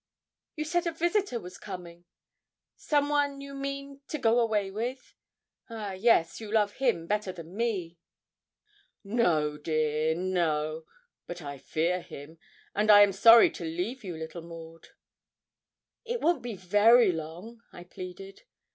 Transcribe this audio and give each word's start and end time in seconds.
'You 0.55 0.65
said 0.65 0.87
a 0.87 0.91
visitor 0.91 1.39
was 1.39 1.59
coming; 1.59 2.05
some 2.75 3.07
one, 3.07 3.39
you 3.39 3.53
mean, 3.53 4.01
to 4.07 4.17
go 4.17 4.39
away 4.39 4.71
with. 4.71 5.13
Ah, 5.69 5.91
yes, 5.91 6.41
you 6.41 6.51
love 6.51 6.71
him 6.77 7.05
better 7.05 7.31
than 7.31 7.55
me.' 7.55 7.99
'No, 9.03 9.59
dear, 9.59 10.15
no; 10.15 10.85
but 11.27 11.43
I 11.43 11.59
fear 11.59 12.01
him; 12.01 12.39
and 12.73 12.89
I 12.89 13.01
am 13.03 13.11
sorry 13.11 13.51
to 13.51 13.63
leave 13.63 14.03
you, 14.03 14.17
little 14.17 14.41
Maud.' 14.41 14.87
'It 16.03 16.19
won't 16.19 16.41
be 16.41 16.55
very 16.55 17.11
long,' 17.11 17.61
I 17.71 17.83
pleaded. 17.83 18.41